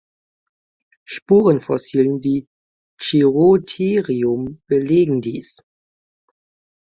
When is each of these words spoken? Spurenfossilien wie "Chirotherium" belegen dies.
Spurenfossilien 1.05 2.23
wie 2.23 2.47
"Chirotherium" 2.99 4.59
belegen 4.65 5.21
dies. 5.21 5.59